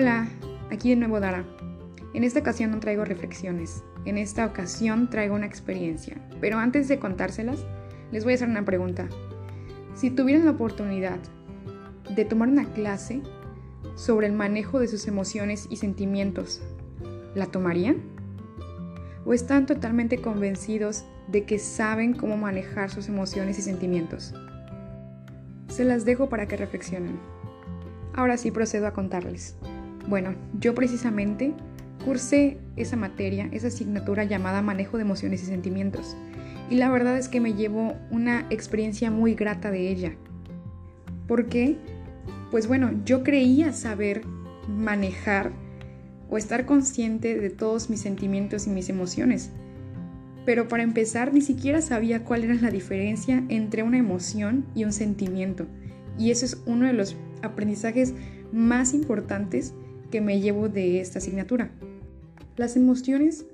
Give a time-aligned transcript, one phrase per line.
[0.00, 0.26] Hola,
[0.70, 1.44] aquí de nuevo Dara.
[2.14, 6.98] En esta ocasión no traigo reflexiones, en esta ocasión traigo una experiencia, pero antes de
[6.98, 7.66] contárselas,
[8.10, 9.10] les voy a hacer una pregunta.
[9.94, 11.18] Si tuvieran la oportunidad
[12.16, 13.20] de tomar una clase
[13.94, 16.62] sobre el manejo de sus emociones y sentimientos,
[17.34, 17.98] ¿la tomarían?
[19.26, 24.32] ¿O están totalmente convencidos de que saben cómo manejar sus emociones y sentimientos?
[25.68, 27.18] Se las dejo para que reflexionen.
[28.14, 29.56] Ahora sí procedo a contarles.
[30.08, 31.54] Bueno, yo precisamente
[32.04, 36.16] cursé esa materia, esa asignatura llamada Manejo de Emociones y Sentimientos.
[36.70, 40.12] Y la verdad es que me llevo una experiencia muy grata de ella.
[41.26, 41.76] ¿Por qué?
[42.50, 44.22] Pues bueno, yo creía saber
[44.68, 45.52] manejar
[46.28, 49.50] o estar consciente de todos mis sentimientos y mis emociones.
[50.46, 54.92] Pero para empezar, ni siquiera sabía cuál era la diferencia entre una emoción y un
[54.92, 55.66] sentimiento.
[56.18, 58.14] Y eso es uno de los aprendizajes
[58.52, 59.74] más importantes
[60.10, 61.70] que me llevo de esta asignatura.
[62.56, 63.46] Las emociones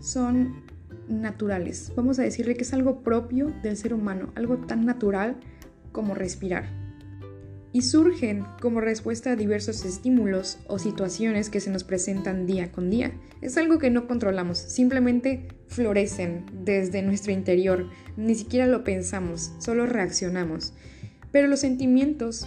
[0.00, 0.62] son
[1.08, 1.92] naturales.
[1.96, 5.36] Vamos a decirle que es algo propio del ser humano, algo tan natural
[5.92, 6.68] como respirar.
[7.72, 12.88] Y surgen como respuesta a diversos estímulos o situaciones que se nos presentan día con
[12.88, 13.12] día.
[13.40, 19.86] Es algo que no controlamos, simplemente florecen desde nuestro interior, ni siquiera lo pensamos, solo
[19.86, 20.72] reaccionamos.
[21.32, 22.46] Pero los sentimientos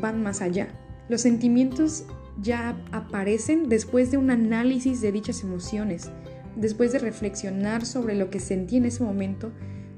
[0.00, 0.66] van más allá.
[1.08, 2.04] Los sentimientos
[2.40, 6.10] ya aparecen después de un análisis de dichas emociones,
[6.54, 9.52] después de reflexionar sobre lo que sentí en ese momento,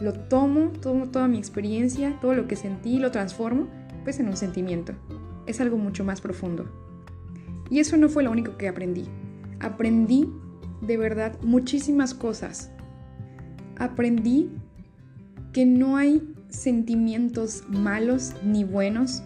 [0.00, 3.68] lo tomo, tomo toda mi experiencia, todo lo que sentí, lo transformo
[4.02, 4.92] pues en un sentimiento.
[5.46, 6.66] Es algo mucho más profundo.
[7.70, 9.04] Y eso no fue lo único que aprendí.
[9.60, 10.28] Aprendí
[10.82, 12.70] de verdad muchísimas cosas.
[13.78, 14.50] Aprendí
[15.52, 19.22] que no hay sentimientos malos ni buenos,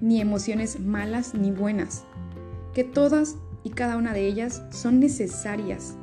[0.00, 2.04] ni emociones malas ni buenas
[2.74, 5.96] que todas y cada una de ellas son necesarias.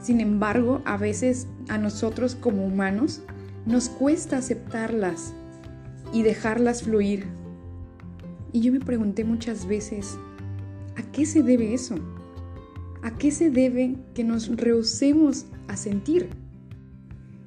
[0.00, 3.22] Sin embargo, a veces a nosotros como humanos
[3.64, 5.34] nos cuesta aceptarlas
[6.12, 7.26] y dejarlas fluir.
[8.52, 10.16] Y yo me pregunté muchas veces,
[10.96, 11.96] ¿a qué se debe eso?
[13.02, 16.28] ¿A qué se debe que nos rehusemos a sentir?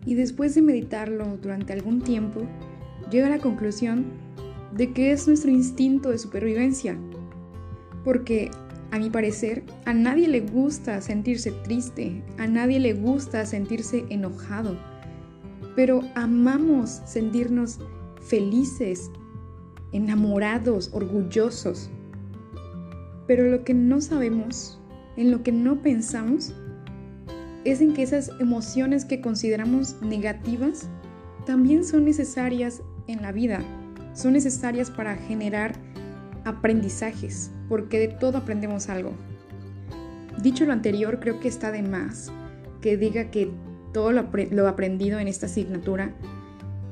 [0.06, 2.42] Y después de meditarlo durante algún tiempo,
[3.10, 4.06] llego a la conclusión
[4.76, 6.98] de que es nuestro instinto de supervivencia
[8.04, 8.52] porque
[8.92, 14.78] a mi parecer a nadie le gusta sentirse triste, a nadie le gusta sentirse enojado,
[15.76, 17.80] pero amamos sentirnos
[18.22, 19.12] felices,
[19.92, 21.90] enamorados, orgullosos.
[23.28, 24.80] Pero lo que no sabemos,
[25.18, 26.56] en lo que no pensamos,
[27.66, 30.90] es en que esas emociones que consideramos negativas
[31.46, 33.62] también son necesarias en la vida,
[34.14, 35.74] son necesarias para generar
[36.46, 39.14] aprendizajes, porque de todo aprendemos algo.
[40.42, 42.32] Dicho lo anterior, creo que está de más
[42.82, 43.52] que diga que
[43.94, 46.14] todo lo, aprendido en esta asignatura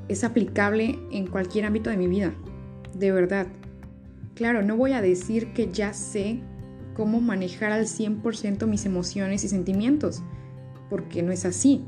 [0.08, 2.34] es aplicable en cualquier ámbito de mi vida,
[2.94, 3.48] de verdad.
[4.36, 6.40] Claro, no voy a decir que ya sé
[6.96, 10.22] cómo manejar al 100% mis emociones y sentimientos,
[10.90, 11.84] porque no es así.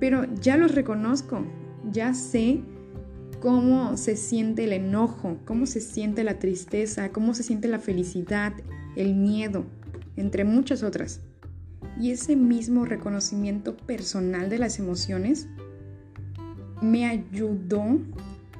[0.00, 1.44] Pero ya los reconozco,
[1.90, 2.60] ya sé
[3.44, 8.54] cómo se siente el enojo, cómo se siente la tristeza, cómo se siente la felicidad,
[8.96, 9.66] el miedo,
[10.16, 11.20] entre muchas otras.
[12.00, 15.46] Y ese mismo reconocimiento personal de las emociones
[16.80, 17.98] me ayudó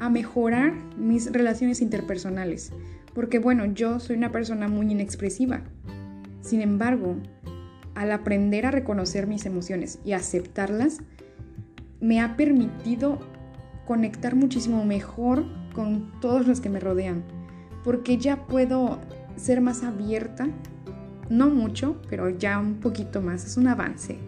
[0.01, 2.71] a mejorar mis relaciones interpersonales,
[3.15, 5.63] porque bueno, yo soy una persona muy inexpresiva.
[6.43, 7.17] Sin embargo,
[7.95, 10.99] al aprender a reconocer mis emociones y aceptarlas,
[12.03, 13.19] me ha permitido
[13.87, 17.25] conectar muchísimo mejor con todos los que me rodean,
[17.83, 18.99] porque ya puedo
[19.37, 20.49] ser más abierta,
[21.29, 24.19] no mucho, pero ya un poquito más, es un avance.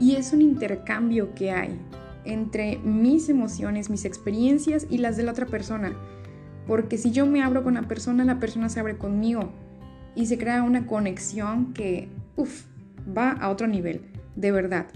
[0.00, 1.78] Y es un intercambio que hay
[2.24, 5.92] entre mis emociones, mis experiencias y las de la otra persona.
[6.66, 9.50] Porque si yo me abro con la persona, la persona se abre conmigo
[10.14, 12.64] y se crea una conexión que, uff,
[13.16, 14.02] va a otro nivel,
[14.36, 14.86] de verdad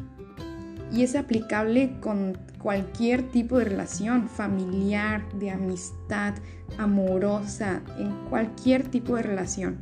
[0.93, 6.35] y es aplicable con cualquier tipo de relación familiar, de amistad,
[6.79, 9.79] amorosa, en cualquier tipo de relación.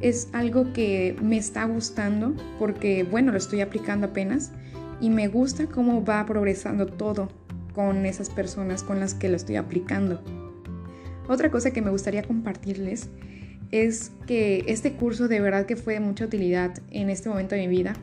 [0.00, 4.52] Es algo que me está gustando porque, bueno, lo estoy aplicando apenas
[5.00, 7.28] y me gusta cómo va progresando todo
[7.74, 10.22] con esas personas con las que lo estoy aplicando.
[11.26, 13.08] Otra cosa que me gustaría compartirles
[13.70, 17.66] es que este curso de verdad que fue de mucha utilidad en este momento de
[17.66, 17.94] mi vida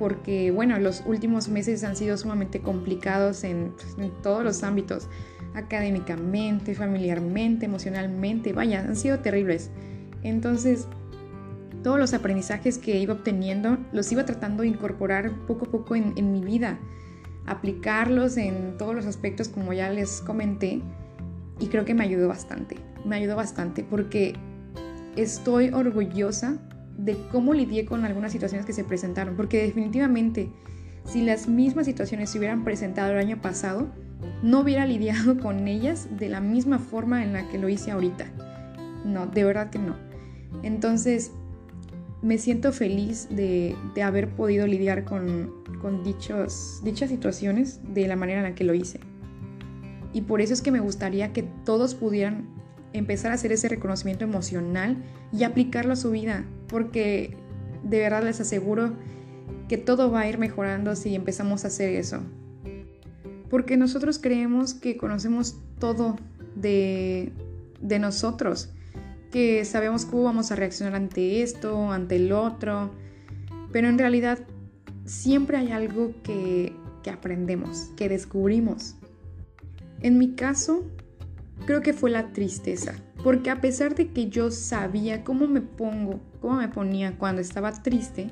[0.00, 3.74] porque, bueno, los últimos meses han sido sumamente complicados en,
[4.22, 5.08] todos los ámbitos,
[5.54, 9.70] académicamente, familiarmente, emocionalmente, vaya, han sido terribles.
[10.22, 10.88] Entonces,
[11.82, 16.14] todos los aprendizajes que iba obteniendo los iba tratando de incorporar poco a poco en,
[16.16, 16.78] en mi vida,
[17.44, 20.80] aplicarlos en todos los aspectos como ya les comenté
[21.58, 24.32] y creo que me ayudó bastante, me ayudó bastante porque
[25.16, 26.56] estoy orgullosa
[27.04, 30.50] de cómo lidié con algunas situaciones que se presentaron, porque definitivamente
[31.04, 33.88] si las mismas situaciones se hubieran presentado el año pasado,
[34.42, 38.26] no hubiera lidiado con ellas de la misma forma en la que lo hice ahorita.
[39.04, 39.96] No, de verdad que no.
[40.62, 41.32] Entonces,
[42.22, 48.40] me siento feliz de, haber podido lidiar con, con dichos, dichas situaciones de la manera
[48.40, 49.00] en la que lo hice.
[50.12, 52.48] Y por eso es que me gustaría que todos pudieran
[52.92, 54.96] empezar a hacer ese reconocimiento emocional
[55.32, 57.36] y aplicarlo a su vida, porque
[57.82, 58.92] de verdad les aseguro
[59.68, 62.20] que todo va a ir mejorando si empezamos a hacer eso.
[63.48, 66.16] Porque nosotros creemos que conocemos todo
[66.54, 67.32] de,
[67.80, 68.70] de nosotros,
[69.30, 72.92] que sabemos cómo vamos a reaccionar ante esto, ante el otro,
[73.72, 74.38] pero en realidad
[75.04, 76.72] siempre hay algo que,
[77.02, 78.96] que aprendemos, que descubrimos.
[80.00, 80.84] En mi caso,
[81.66, 86.20] creo que fue la tristeza, porque a pesar de que yo sabía cómo me pongo,
[86.40, 88.28] cómo me ponía cuando estaba triste,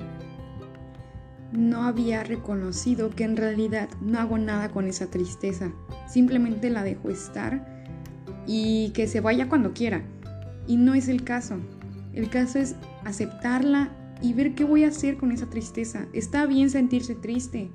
[1.53, 5.73] no había reconocido que en realidad no hago nada con esa tristeza,
[6.07, 7.67] simplemente la dejo estar
[8.47, 10.03] y que se vaya cuando quiera.
[10.67, 11.57] Y no es el caso.
[12.13, 12.75] El caso es
[13.05, 13.91] aceptarla
[14.21, 16.07] y ver qué voy a hacer con esa tristeza.
[16.13, 17.71] Está bien sentirse triste,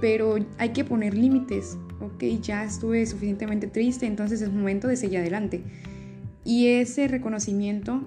[0.00, 1.76] pero hay que poner límites.
[2.00, 5.62] Ok, ya estuve suficientemente triste, entonces es momento de seguir adelante.
[6.48, 8.00] Y ese reconocimiento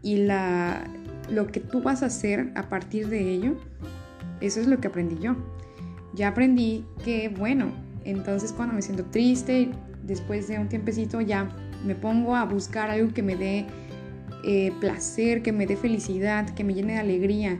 [0.00, 0.84] y la,
[1.28, 3.56] lo que tú vas a hacer a partir de ello,
[4.40, 5.34] eso es lo que aprendí yo.
[6.14, 7.72] Ya aprendí que, bueno,
[8.04, 9.70] entonces cuando me siento triste,
[10.04, 11.48] después de un tiempecito ya
[11.84, 13.66] me pongo a buscar algo que me dé
[14.44, 17.58] eh, placer, que me dé felicidad, que me llene de alegría,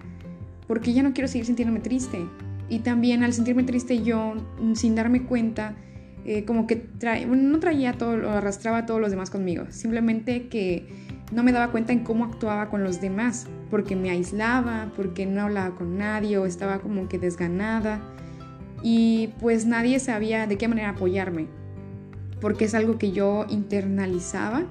[0.68, 2.24] porque ya no quiero seguir sintiéndome triste.
[2.68, 4.34] Y también al sentirme triste yo,
[4.74, 5.74] sin darme cuenta,
[6.24, 6.86] eh, como que
[7.26, 10.86] no traía todo, lo arrastraba a todos los demás conmigo, simplemente que
[11.32, 15.42] no me daba cuenta en cómo actuaba con los demás, porque me aislaba, porque no
[15.42, 18.00] hablaba con nadie o estaba como que desganada
[18.82, 21.46] y pues nadie sabía de qué manera apoyarme,
[22.40, 24.64] porque es algo que yo internalizaba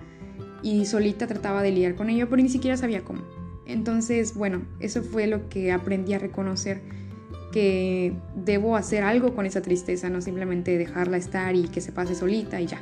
[0.61, 3.21] y solita trataba de lidiar con ello, pero ni siquiera sabía cómo.
[3.65, 6.81] Entonces, bueno, eso fue lo que aprendí a reconocer
[7.53, 12.15] que debo hacer algo con esa tristeza, no simplemente dejarla estar y que se pase
[12.15, 12.81] solita y ya.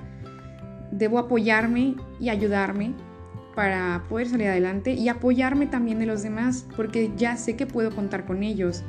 [0.91, 2.93] Debo apoyarme y ayudarme
[3.53, 7.93] para poder salir adelante y apoyarme también de los demás, porque ya sé que puedo
[7.93, 8.83] contar con ellos,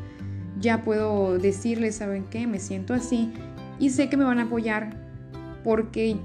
[0.61, 2.47] ya puedo decirles, ¿saben qué?
[2.47, 3.33] Me siento así
[3.81, 4.97] y sé que me van a apoyar
[5.65, 6.17] porque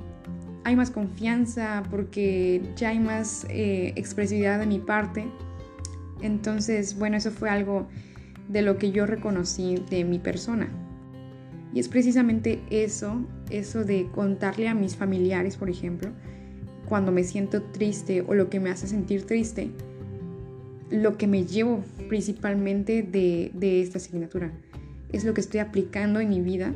[0.65, 5.27] hay más confianza, porque ya hay más eh, expresividad de mi parte.
[6.21, 7.87] Entonces, bueno, eso fue algo
[8.47, 10.69] de lo que yo reconocí de mi persona.
[11.73, 16.11] Y es precisamente eso, eso de contarle a mis familiares, por ejemplo,
[16.87, 19.69] cuando me siento triste o lo que me hace sentir triste,
[20.89, 24.51] lo que me llevo principalmente de, de esta asignatura.
[25.11, 26.73] Es lo que estoy aplicando en mi vida.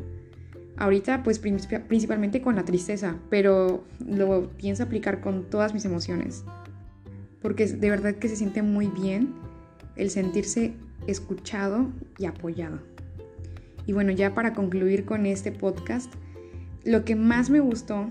[0.77, 6.43] Ahorita pues principalmente con la tristeza, pero lo pienso aplicar con todas mis emociones.
[7.41, 9.33] Porque de verdad que se siente muy bien
[9.95, 10.73] el sentirse
[11.11, 11.87] escuchado
[12.17, 12.79] y apoyado.
[13.85, 16.13] Y bueno, ya para concluir con este podcast,
[16.83, 18.09] lo que más me gustó,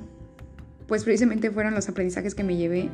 [0.87, 2.91] pues precisamente fueron los aprendizajes que me llevé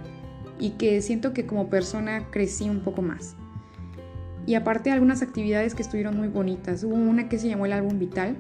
[0.59, 3.37] y que siento que como persona crecí un poco más.
[4.47, 6.85] Y aparte algunas actividades que estuvieron muy bonitas.
[6.85, 8.37] Hubo una que se llamó el álbum vital,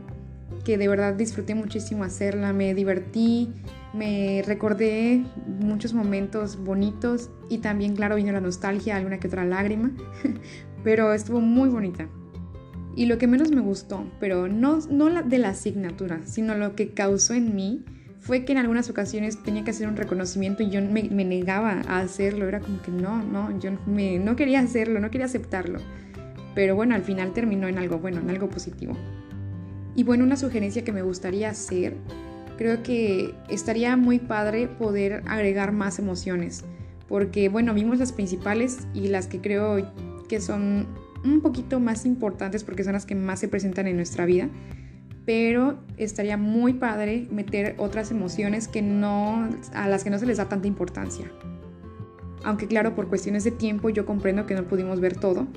[0.64, 3.52] que de verdad disfruté muchísimo hacerla, me divertí,
[3.92, 5.24] me recordé
[5.60, 9.90] muchos momentos bonitos y también, claro, vino la nostalgia, alguna que otra lágrima,
[10.86, 12.06] pero estuvo muy bonita.
[12.94, 16.76] Y lo que menos me gustó, pero no, no la de la asignatura, sino lo
[16.76, 17.84] que causó en mí,
[18.20, 21.98] fue que en algunas ocasiones tenía que hacer un reconocimiento y yo me, negaba a
[21.98, 22.46] hacerlo.
[22.46, 25.80] Era como que no, no, yo me, no quería hacerlo, no quería aceptarlo.
[26.54, 28.96] Pero bueno, al final terminó en algo bueno, en algo positivo.
[29.96, 31.96] Y bueno, una sugerencia que me gustaría hacer
[32.58, 36.64] creo que estaría muy padre poder agregar más emociones,
[37.08, 39.78] porque bueno, vimos las principales y las que creo
[40.26, 40.86] que son
[41.24, 44.48] un poquito más importantes porque son las que más se presentan en nuestra vida,
[45.24, 50.38] pero estaría muy padre meter otras emociones que no a las que no se les
[50.38, 51.26] da tanta importancia.
[52.44, 55.48] Aunque claro, por cuestiones de tiempo yo comprendo que no pudimos ver todo,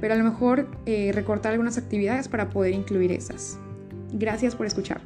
[0.00, 3.58] pero a lo mejor eh, recortar algunas actividades para poder incluir esas.
[4.12, 5.00] Gracias por escuchar.